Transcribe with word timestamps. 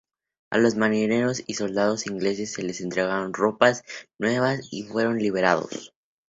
A 0.49 0.57
los 0.57 0.73
marineros 0.77 1.43
y 1.45 1.53
soldados 1.53 2.07
ingleses 2.07 2.53
se 2.53 2.63
les 2.63 2.81
entregaron 2.81 3.35
ropas 3.35 3.83
nuevas 4.17 4.67
y 4.71 4.81
fueron 4.81 5.19
liberados. 5.19 5.93